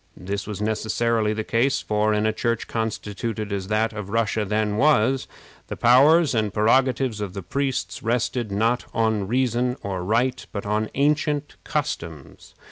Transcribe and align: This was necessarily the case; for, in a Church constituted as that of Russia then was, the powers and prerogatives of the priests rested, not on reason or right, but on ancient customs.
This 0.17 0.47
was 0.47 0.63
necessarily 0.63 1.31
the 1.31 1.43
case; 1.43 1.79
for, 1.79 2.11
in 2.11 2.25
a 2.25 2.33
Church 2.33 2.65
constituted 2.67 3.53
as 3.53 3.67
that 3.67 3.93
of 3.93 4.09
Russia 4.09 4.43
then 4.43 4.77
was, 4.77 5.27
the 5.67 5.77
powers 5.77 6.33
and 6.33 6.51
prerogatives 6.51 7.21
of 7.21 7.33
the 7.33 7.43
priests 7.43 8.01
rested, 8.01 8.51
not 8.51 8.85
on 8.95 9.27
reason 9.27 9.75
or 9.83 10.03
right, 10.03 10.43
but 10.51 10.65
on 10.65 10.89
ancient 10.95 11.55
customs. 11.63 12.55